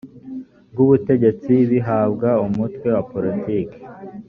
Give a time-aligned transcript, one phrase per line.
[0.71, 3.77] rw ubutegetsi bihabwa umutwe wa politiki